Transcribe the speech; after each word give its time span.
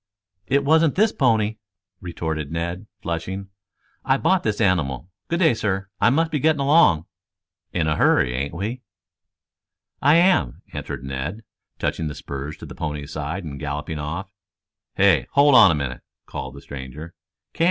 "It 0.47 0.65
wasn't 0.65 0.95
this 0.95 1.11
pony," 1.11 1.57
retorted 2.01 2.51
Ned, 2.51 2.87
flushing. 3.03 3.49
"I 4.03 4.17
bought 4.17 4.41
this 4.41 4.59
animal. 4.59 5.11
Good 5.27 5.41
day, 5.41 5.53
sir, 5.53 5.89
I 5.99 6.09
must 6.09 6.31
be 6.31 6.39
getting 6.39 6.59
along." 6.59 7.05
"In 7.71 7.85
a 7.85 7.97
hurry, 7.97 8.33
ain't 8.33 8.59
ye?" 8.59 8.81
"I 10.01 10.15
am," 10.15 10.63
answered 10.73 11.03
Ned, 11.03 11.43
touching 11.77 12.07
the 12.07 12.15
spurs 12.15 12.57
to 12.57 12.65
the 12.65 12.73
pony's 12.73 13.11
sides 13.13 13.45
and 13.45 13.59
galloping 13.59 13.99
off. 13.99 14.31
"Hey, 14.95 15.27
hold 15.33 15.53
on 15.53 15.69
a 15.69 15.75
minute," 15.75 16.01
called 16.25 16.55
the 16.55 16.61
stranger. 16.61 17.13
"Can't. 17.53 17.59